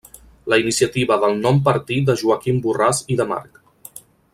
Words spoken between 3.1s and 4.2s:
i de March.